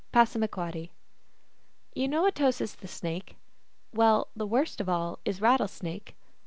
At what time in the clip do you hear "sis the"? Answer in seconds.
2.49-2.87